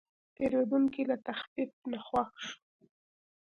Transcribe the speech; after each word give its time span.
پیرودونکی 0.35 1.03
له 1.09 1.15
تخفیف 1.27 1.71
نه 1.91 1.99
خوښ 2.07 2.29
شو. 2.47 2.57